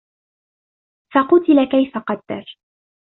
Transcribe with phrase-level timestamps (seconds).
[1.13, 2.57] فَقُتِلَ كَيْفَ قَدَّرَ